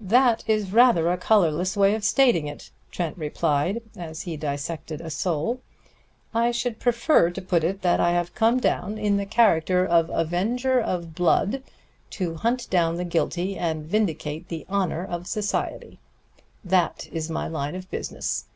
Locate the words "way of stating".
1.76-2.46